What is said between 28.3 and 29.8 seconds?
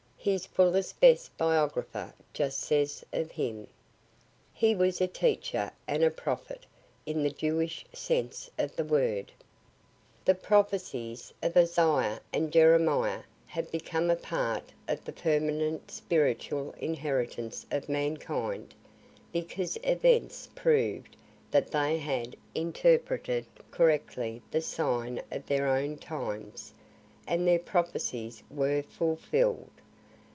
were fulfill'd.